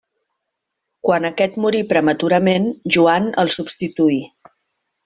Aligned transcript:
Quan 1.09 1.27
aquest 1.29 1.59
morí 1.67 1.83
prematurament 1.93 2.67
Joan 2.97 3.31
el 3.45 3.57
substituí. 3.59 4.21